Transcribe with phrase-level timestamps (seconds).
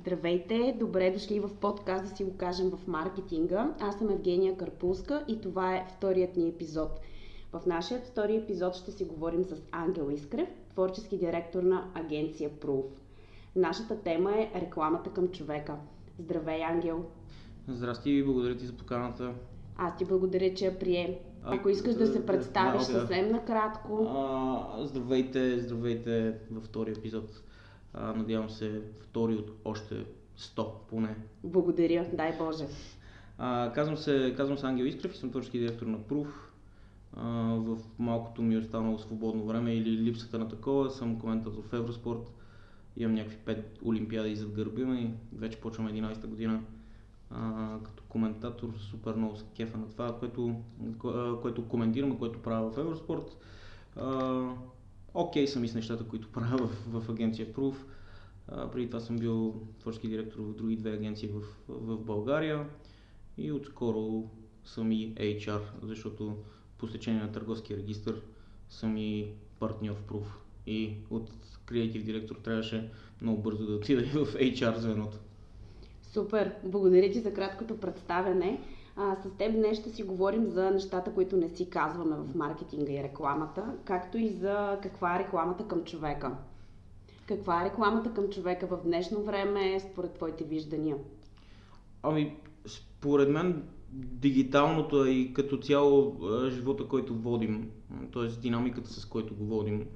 [0.00, 3.74] Здравейте, добре дошли в подкаст да си го кажем в маркетинга.
[3.80, 7.00] Аз съм Евгения Карпулска и това е вторият ни епизод.
[7.52, 12.84] В нашия втори епизод ще си говорим с Ангел Искрев, творчески директор на агенция Proof.
[13.56, 15.76] Нашата тема е рекламата към човека.
[16.18, 17.04] Здравей, Ангел!
[17.68, 19.34] Здрасти и благодаря ти за поканата.
[19.76, 21.20] Аз ти благодаря, че я прие.
[21.42, 23.00] Ако искаш да се представиш да, да.
[23.00, 24.06] съвсем накратко.
[24.08, 27.42] А, здравейте, здравейте във втори епизод.
[28.00, 30.04] А, надявам се втори от още
[30.38, 31.16] 100 поне.
[31.44, 32.66] Благодаря, дай Боже.
[33.38, 36.28] А, казвам, се, казвам се Ангел Искрев и съм творчески директор на Proof.
[37.16, 41.72] А, в малкото ми е останало свободно време или липсата на такова съм коментатор в
[41.72, 42.32] Евроспорт.
[42.96, 45.14] Имам някакви 5 олимпиади зад гърба ми.
[45.32, 46.60] Вече почвам 11-та година
[47.30, 50.54] а, като коментатор супер много се кефа на това, което,
[51.42, 53.36] което коментирам, което правя в Евроспорт.
[55.20, 57.74] Окей okay, съм и с нещата, които правя в, в агенция Proof.
[58.48, 62.66] А, преди това съм бил творчески директор в други две агенции в, в България
[63.38, 64.30] и отскоро
[64.64, 66.36] съм и HR, защото
[66.78, 68.14] по стечение на търговския регистр
[68.68, 70.26] съм и партньор в Proof.
[70.66, 71.30] И от
[71.66, 75.18] креатив директор трябваше много бързо да отида и в HR звеното.
[76.02, 76.54] Супер!
[76.64, 78.60] Благодаря ти за краткото представяне.
[79.00, 82.92] А, с теб днес ще си говорим за нещата, които не си казваме в маркетинга
[82.92, 86.36] и рекламата, както и за каква е рекламата към човека.
[87.26, 90.96] Каква е рекламата към човека в днешно време, според твоите виждания?
[92.02, 96.16] Ами, според мен дигиталното е и като цяло
[96.48, 97.70] живота, който водим,
[98.12, 98.40] т.е.
[98.40, 99.86] динамиката, с който го водим,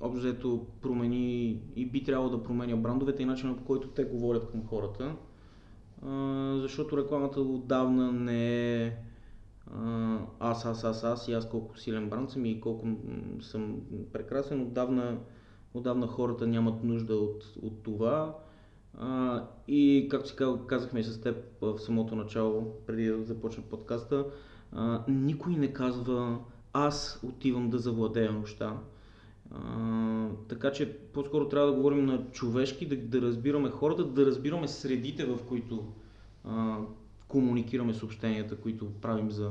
[0.00, 4.66] общо промени и би трябвало да променя брандовете и начина по който те говорят към
[4.66, 5.16] хората.
[6.60, 8.96] Защото рекламата отдавна не е
[10.40, 12.86] аз, аз, аз, аз и аз колко силен бранд съм и колко
[13.40, 13.80] съм
[14.12, 14.62] прекрасен.
[14.62, 15.18] Отдавна,
[15.74, 18.36] отдавна хората нямат нужда от, от това.
[18.98, 24.26] А, и както си казахме с теб в самото начало, преди да започне подкаста,
[24.72, 26.38] а, никой не казва
[26.72, 28.78] аз отивам да завладея нощта
[30.48, 35.24] така че по-скоро трябва да говорим на човешки, да, да разбираме хората, да разбираме средите,
[35.24, 35.92] в които
[36.44, 36.78] а,
[37.28, 39.50] комуникираме съобщенията, които правим за,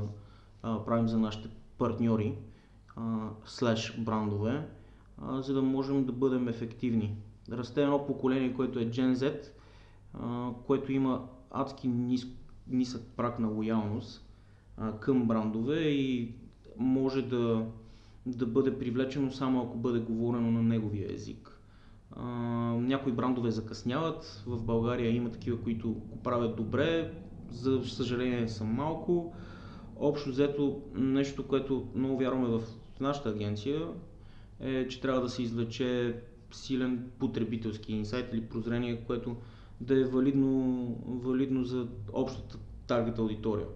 [0.62, 2.34] а, правим за нашите партньори,
[3.44, 4.68] слеш брандове,
[5.22, 7.16] а, за да можем да бъдем ефективни.
[7.52, 9.46] Расте едно поколение, което е Gen Z,
[10.14, 12.26] а, което има адски нис,
[12.68, 14.26] нисък прак на лоялност
[14.76, 16.34] а, към брандове и
[16.78, 17.66] може да
[18.26, 21.60] да бъде привлечено само ако бъде говорено на неговия език.
[22.12, 22.24] А,
[22.74, 27.12] някои брандове закъсняват, в България има такива, които го правят добре,
[27.50, 29.34] за съжаление са малко.
[29.96, 32.62] Общо взето нещо, което много вярваме в
[33.00, 33.88] нашата агенция
[34.60, 36.20] е, че трябва да се извлече
[36.52, 39.36] силен потребителски инсайт или прозрение, което
[39.80, 43.66] да е валидно, валидно за общата таргет аудитория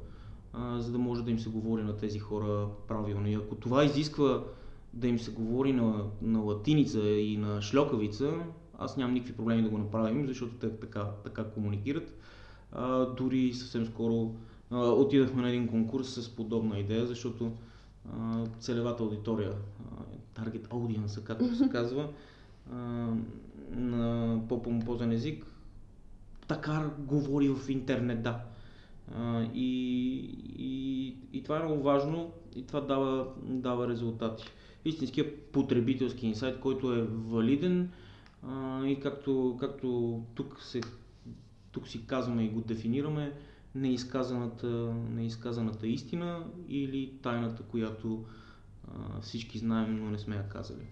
[0.57, 3.29] а, за да може да им се говори на тези хора правилно.
[3.29, 4.45] И ако това изисква
[4.93, 8.33] да им се говори на, на латиница и на шлокавица,
[8.79, 12.15] аз нямам никакви проблеми да го направим, защото те така, така комуникират.
[12.73, 14.35] А, дори съвсем скоро
[14.71, 17.53] а, отидахме на един конкурс с подобна идея, защото
[18.13, 22.09] а, целевата аудитория, а, target audience, както се казва,
[22.73, 22.77] а,
[23.71, 25.47] на по-помпозен език,
[26.49, 28.45] така говори в интернет, да.
[29.55, 29.69] И,
[30.59, 34.45] и, и това е много важно и това дава, дава резултати.
[34.85, 37.91] Истинският потребителски инсайт, който е валиден
[38.43, 40.81] а, и както, както тук, се,
[41.73, 43.33] тук си казваме и го дефинираме,
[43.75, 44.67] неизказаната,
[45.11, 48.25] неизказаната истина или тайната, която
[48.89, 50.87] а, всички знаем, но не сме я казали.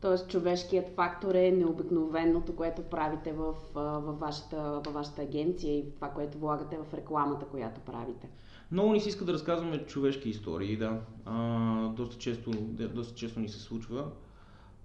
[0.00, 4.56] Тоест човешкият фактор е необикновеното, което правите в, в, вашата,
[4.86, 8.28] в вашата агенция и това, което влагате в рекламата, която правите.
[8.72, 11.00] Много ни се иска да разказваме човешки истории, да.
[11.24, 12.50] А, доста, често,
[12.94, 14.10] доста често ни се случва.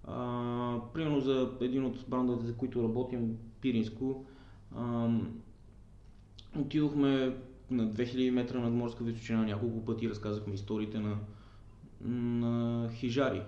[0.04, 4.26] А, примерно за един от брандовете, за които работим, Пиринско,
[4.76, 5.10] а,
[6.60, 7.38] отидохме
[7.72, 11.18] на 2000 метра над морска височина няколко пъти, разказахме историите на,
[12.02, 13.42] на хижари,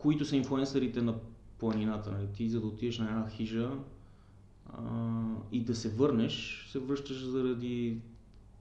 [0.00, 1.14] които са инфлуенсърите на
[1.58, 2.10] планината.
[2.10, 2.26] Нали?
[2.32, 3.70] Ти за да отидеш на една хижа
[4.72, 4.80] а,
[5.52, 8.00] и да се върнеш, се връщаш заради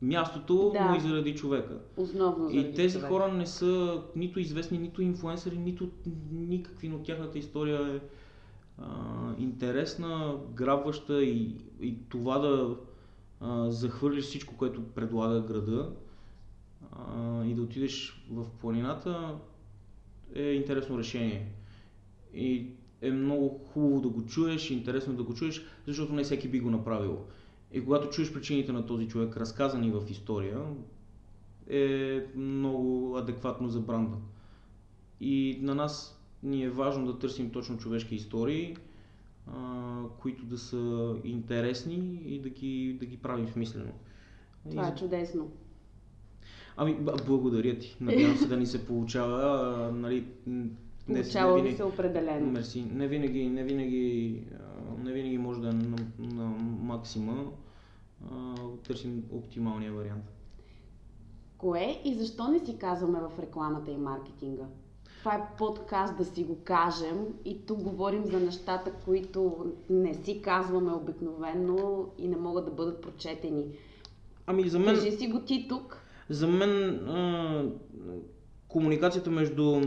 [0.01, 0.89] мястото, да.
[0.89, 1.77] но и заради човека.
[1.97, 3.13] Основно заради И тези човека.
[3.13, 5.89] хора не са нито известни, нито инфлуенсъри, нито
[6.31, 7.99] никакви, но тяхната история е
[8.77, 8.85] а,
[9.37, 12.75] интересна, грабваща и, и това да
[13.41, 15.91] а, захвърлиш всичко, което предлага града
[16.91, 19.35] а, и да отидеш в планината
[20.35, 21.51] е интересно решение.
[22.33, 22.67] И
[23.01, 26.69] е много хубаво да го чуеш, интересно да го чуеш, защото не всеки би го
[26.69, 27.17] направил.
[27.71, 30.59] И когато чуеш причините на този човек, разказани в история,
[31.69, 34.17] е много адекватно за бранда.
[35.21, 38.77] И на нас ни е важно да търсим точно човешки истории,
[39.47, 43.91] а, които да са интересни и да ги, да ги правим смислено.
[44.69, 45.51] Това е чудесно.
[46.81, 46.97] Ами,
[47.27, 47.97] благодаря ти.
[48.01, 49.41] Надявам се да ни се получава.
[49.41, 50.69] А, нали, не,
[51.07, 52.51] Получава не винаги, се определено.
[52.51, 52.85] Мерси.
[52.93, 54.43] Не винаги, не винаги,
[55.03, 56.45] не винаги може да е на, на
[56.81, 57.45] максима.
[58.31, 58.55] А,
[58.87, 60.23] търсим оптималния вариант.
[61.57, 64.63] Кое и защо не си казваме в рекламата и маркетинга?
[65.19, 70.41] Това е подкаст да си го кажем и тук говорим за нещата, които не си
[70.41, 73.65] казваме обикновено и не могат да бъдат прочетени.
[74.47, 74.95] Ами за мен...
[74.95, 76.05] Кажи си го ти тук.
[76.29, 76.71] За мен
[77.07, 77.63] а,
[78.67, 79.81] комуникацията между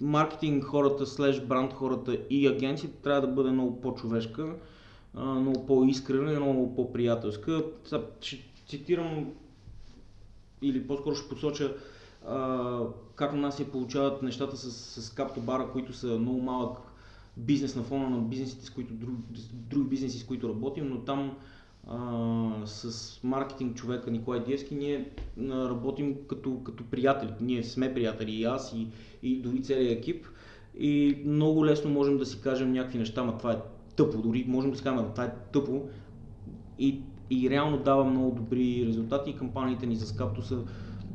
[0.00, 4.54] маркетинг хората, слеж бранд хората и агенцията трябва да бъде много по-човешка,
[5.14, 7.64] а, много по-искрена и много по-приятелска.
[8.20, 8.36] ще
[8.68, 9.32] цитирам
[10.62, 11.76] или по-скоро ще посоча
[12.26, 12.80] а,
[13.14, 14.72] как на нас се получават нещата с,
[15.02, 16.78] с каптобара, които са много малък
[17.36, 19.14] бизнес на фона на бизнесите, с които, друг,
[19.52, 21.36] други бизнеси, с които работим, но там
[21.88, 27.32] а, с маркетинг човека Николай Диевски ние а, работим като, като приятели.
[27.40, 28.88] Ние сме приятели и аз и,
[29.22, 30.26] и дори целият екип
[30.78, 33.58] и много лесно можем да си кажем някакви неща, ма това е
[33.96, 35.82] тъпо, дори можем да си кажем, това е тъпо
[36.78, 37.00] и,
[37.30, 40.58] и реално дава много добри резултати и кампаниите ни за скапто са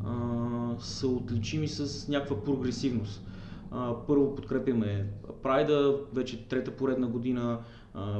[0.05, 3.25] а, са отличими с някаква прогресивност.
[4.07, 5.05] Първо подкрепяме
[5.43, 7.59] Прайда, вече трета поредна година,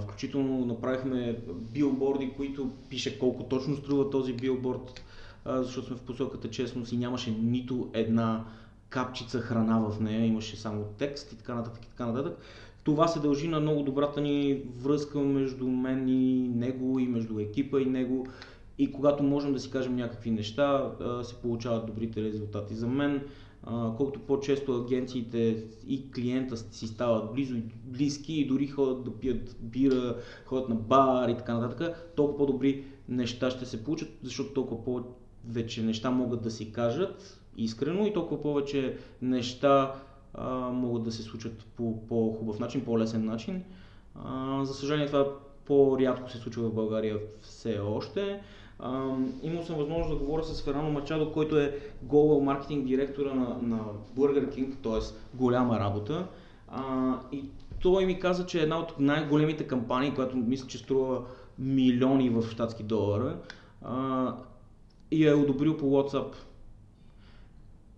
[0.02, 1.40] включително направихме
[1.74, 5.04] билборди, които пише колко точно струва този билборд,
[5.46, 8.46] защото сме в посоката честност и нямаше нито една
[8.90, 12.38] капчица храна в нея, имаше само текст и така нататък и така нататък.
[12.84, 17.80] Това се дължи на много добрата ни връзка между мен и него и между екипа
[17.80, 18.28] и него
[18.78, 20.92] и когато можем да си кажем някакви неща,
[21.24, 22.76] се получават добрите резултати.
[22.76, 23.22] За мен,
[23.68, 27.56] колкото по-често агенциите и клиента си стават близо,
[27.86, 30.16] близки и дори ходят да пият бира,
[30.46, 35.04] ходят на бар и така нататък, толкова по-добри неща ще се получат, защото толкова
[35.46, 39.96] повече неща могат да си кажат искрено и толкова повече неща
[40.34, 43.64] а, могат да се случат по по-хубав начин, по-лесен начин.
[44.16, 45.28] А, за съжаление това
[45.66, 48.42] по-рядко се случва в България все още
[49.44, 53.80] имал съм възможност да говоря с Ферано Мачадо, който е Global маркетинг директора на, на
[54.18, 55.38] Burger King, т.е.
[55.38, 56.28] голяма работа.
[56.68, 57.44] А, и
[57.82, 61.26] той ми каза, че е една от най-големите кампании, която мисля, че струва
[61.60, 63.38] милиони в щатски долара,
[63.82, 64.36] а,
[65.12, 66.34] и е одобрил по WhatsApp.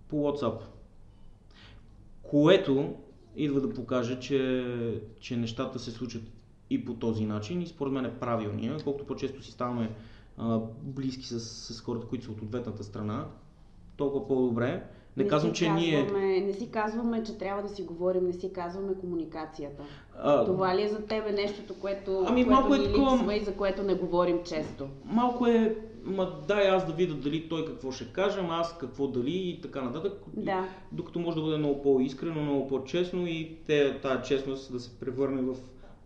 [0.09, 0.59] По WhatsApp.
[2.23, 2.93] Което
[3.35, 4.65] идва да покаже, че,
[5.19, 6.23] че нещата се случат
[6.69, 8.77] и по този начин и според мен е правилния.
[8.83, 9.91] Колкото по-често си ставаме
[10.37, 13.27] а, близки с, с хората, които са от ответната страна,
[13.97, 14.83] толкова по-добре.
[15.17, 16.41] Не, не казвам, че казваме, ние.
[16.41, 19.83] Не си казваме, че трябва да си говорим, не си казваме комуникацията.
[20.19, 23.35] А, Това ли е за тебе нещото, което, ами, което малко е такова...
[23.35, 24.87] и за което не говорим често?
[25.05, 29.07] Малко е, ма дай аз да видя дали той какво ще каже, ама аз какво
[29.07, 30.13] дали и така нататък.
[30.33, 30.67] Да.
[30.91, 35.41] Докато може да бъде много по-искрено, много по-честно и те, тази честност да се превърне
[35.41, 35.55] в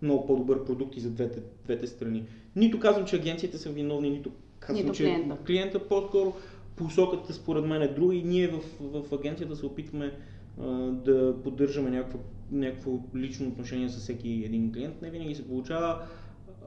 [0.02, 2.26] много по-добър продукт и за двете, двете страни.
[2.56, 5.38] Нито казвам, че агенциите са виновни, нито казвам, нито че клиента.
[5.46, 6.34] клиента по-скоро
[6.76, 10.18] посоката според мен е друга и ние в, в агенцията се опитваме
[10.60, 12.20] а, да поддържаме някакво,
[12.52, 15.02] някакво лично отношение с всеки един клиент.
[15.02, 16.02] Не винаги се получава,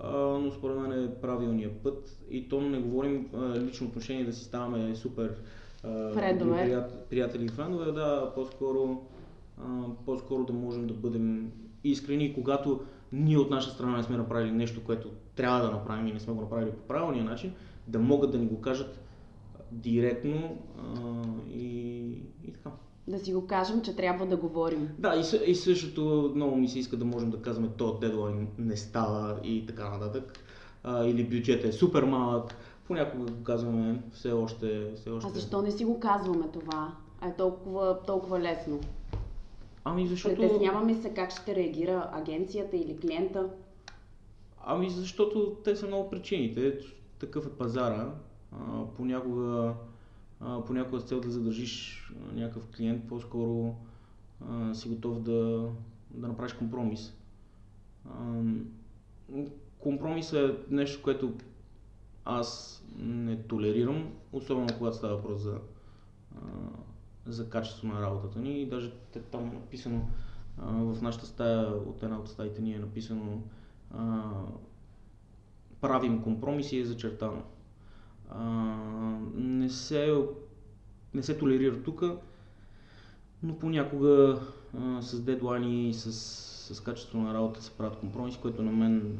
[0.01, 4.33] а, но според мен е правилният път и то не говорим а, лично отношение да
[4.33, 5.35] си ставаме супер
[5.83, 9.07] прият, приятели и френдове, да, по-скоро,
[9.59, 11.53] а, по-скоро да можем да бъдем
[11.85, 12.81] искрени, когато
[13.13, 16.35] ние от наша страна не сме направили нещо, което трябва да направим и не сме
[16.35, 17.53] го направили по правилния начин,
[17.89, 19.01] да могат да ни го кажат
[19.73, 20.91] директно а,
[21.51, 21.99] и,
[22.45, 22.71] и така.
[23.09, 24.89] Да си го кажем, че трябва да говорим.
[24.99, 28.77] Да, и, и същото много ми се иска да можем да казваме, то дедлайн не
[28.77, 30.39] става и така нататък.
[30.85, 32.55] А, или бюджетът е супер малък.
[32.87, 35.31] Понякога го казваме все още, все още.
[35.31, 36.93] А защо не си го казваме това?
[37.21, 38.81] А е толкова, толкова лесно.
[39.85, 40.37] Ами защото...
[40.37, 43.51] Притесняваме се как ще реагира агенцията или клиента.
[44.65, 46.79] Ами защото те са много причините.
[47.19, 48.15] Такъв е пазара.
[48.53, 49.75] А, понякога,
[50.41, 53.75] а, понякога с цел да задържиш някакъв клиент, по-скоро
[54.51, 55.69] а, си готов да,
[56.11, 57.15] да направиш компромис.
[58.11, 58.43] А,
[59.79, 61.33] компромис е нещо, което
[62.25, 65.59] аз не толерирам, особено когато става въпрос за,
[67.27, 68.63] за качество на работата ни.
[68.63, 68.93] И даже
[69.31, 70.09] там е написано
[70.59, 73.43] А, в нашата стая, от една от стаите ни е написано
[73.95, 74.31] а,
[75.81, 77.43] правим компромиси е зачертано.
[78.31, 78.45] А,
[79.35, 80.15] не, се,
[81.15, 82.03] не се толерира тук,
[83.43, 84.41] но понякога
[84.79, 86.13] а, с дедлайни и с,
[86.75, 89.19] с качество на работа се правят компромиси, което на мен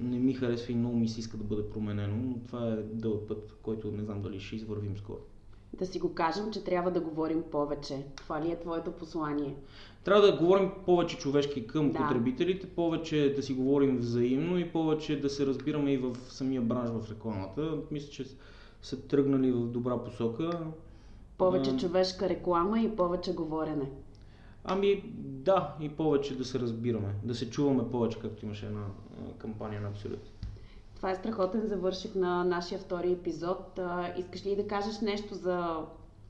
[0.00, 3.28] не ми харесва и много ми се иска да бъде променено, но това е дълъг
[3.28, 5.20] път, който не знам дали ще извървим скоро.
[5.78, 8.02] Да си го кажем, че трябва да говорим повече.
[8.16, 9.54] Това ли е твоето послание?
[10.04, 11.98] Трябва да говорим повече човешки към Да.
[11.98, 16.90] потребителите, повече да си говорим взаимно и повече да се разбираме и в самия бранш
[16.90, 17.78] в рекламата.
[17.90, 18.24] Мисля, че
[18.82, 20.60] са тръгнали в добра посока.
[21.38, 21.76] Повече А.
[21.76, 23.90] човешка реклама и повече говорене.
[24.64, 28.84] Ами да, и повече да се разбираме, да се чуваме повече, както имаше една
[29.38, 30.30] кампания на Абсолют.
[31.04, 33.80] Това е страхотен завършик на нашия втори епизод.
[34.18, 35.86] Искаш ли да кажеш нещо за,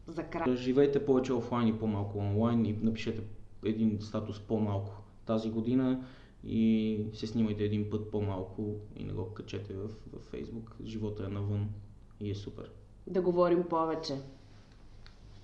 [0.06, 0.56] за край?
[0.56, 3.22] Живейте повече офлайн и по-малко онлайн и напишете
[3.64, 4.92] един статус по-малко
[5.26, 6.04] тази година
[6.44, 10.84] и се снимайте един път по-малко и не го качете в, в Facebook.
[10.84, 11.68] Живота е навън
[12.20, 12.70] и е супер.
[13.06, 14.14] Да говорим повече.